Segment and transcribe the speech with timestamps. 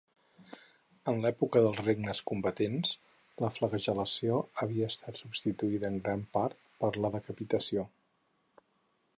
[1.11, 2.93] A l'època dels Regnes Combatents,
[3.45, 7.89] la flagel·lació havia estat substituïda en gran part per la decapitació.